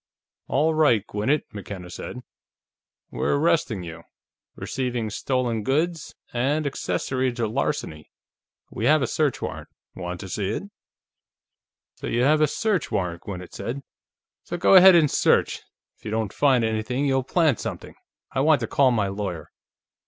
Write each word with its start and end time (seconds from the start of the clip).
"All 0.47 0.73
right, 0.73 1.05
Gwinnett," 1.05 1.43
McKenna 1.53 1.91
said. 1.91 2.21
"We're 3.11 3.35
arresting 3.35 3.83
you: 3.83 4.01
receiving 4.55 5.11
stolen 5.11 5.61
goods, 5.61 6.15
and 6.33 6.65
accessory 6.65 7.31
to 7.33 7.47
larceny. 7.47 8.09
We 8.71 8.85
have 8.85 9.03
a 9.03 9.05
search 9.07 9.43
warrant. 9.43 9.67
Want 9.95 10.19
to 10.21 10.27
see 10.27 10.49
it?" 10.49 10.63
"So 11.97 12.07
you 12.07 12.23
have 12.23 12.41
a 12.41 12.47
search 12.47 12.89
warrant," 12.91 13.21
Gwinnett 13.21 13.53
said. 13.53 13.83
"So 14.41 14.57
go 14.57 14.73
ahead 14.73 14.95
and 14.95 15.11
search; 15.11 15.61
if 15.99 16.03
you 16.03 16.09
don't 16.09 16.33
find 16.33 16.63
anything, 16.63 17.05
you'll 17.05 17.21
plant 17.21 17.59
something. 17.59 17.93
I 18.31 18.39
want 18.39 18.59
to 18.61 18.67
call 18.67 18.89
my 18.89 19.07
lawyer." 19.07 19.51